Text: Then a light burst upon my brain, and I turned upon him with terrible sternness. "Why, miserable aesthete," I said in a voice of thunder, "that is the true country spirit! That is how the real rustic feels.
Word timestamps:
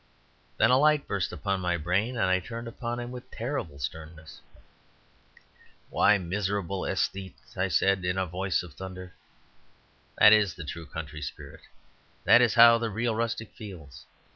Then 0.57 0.71
a 0.71 0.79
light 0.79 1.07
burst 1.07 1.31
upon 1.31 1.61
my 1.61 1.77
brain, 1.77 2.17
and 2.17 2.25
I 2.25 2.39
turned 2.39 2.67
upon 2.67 2.99
him 2.99 3.11
with 3.11 3.29
terrible 3.29 3.77
sternness. 3.77 4.41
"Why, 5.91 6.17
miserable 6.17 6.87
aesthete," 6.87 7.35
I 7.55 7.67
said 7.67 8.03
in 8.03 8.17
a 8.17 8.25
voice 8.25 8.63
of 8.63 8.73
thunder, 8.73 9.13
"that 10.17 10.33
is 10.33 10.55
the 10.55 10.63
true 10.63 10.87
country 10.87 11.21
spirit! 11.21 11.61
That 12.23 12.41
is 12.41 12.55
how 12.55 12.79
the 12.79 12.89
real 12.89 13.13
rustic 13.13 13.51
feels. 13.51 14.07